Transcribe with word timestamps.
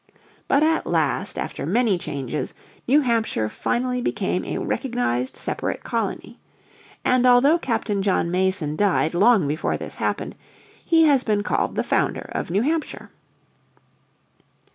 But 0.47 0.63
at 0.63 0.87
last, 0.87 1.37
after 1.37 1.63
many 1.63 1.99
changes, 1.99 2.55
New 2.87 3.01
Hampshire 3.01 3.47
finally 3.49 4.01
became 4.01 4.43
a 4.43 4.57
recognised 4.57 5.37
separate 5.37 5.83
colony. 5.83 6.39
And 7.05 7.27
although 7.27 7.59
Captain 7.59 8.01
John 8.01 8.31
Mason 8.31 8.75
died 8.75 9.13
long 9.13 9.47
before 9.47 9.77
this 9.77 9.97
happened 9.97 10.33
he 10.83 11.03
has 11.03 11.23
been 11.23 11.43
called 11.43 11.75
the 11.75 11.83
founder 11.83 12.27
of 12.33 12.49
New 12.49 12.63
Hampshire. 12.63 13.11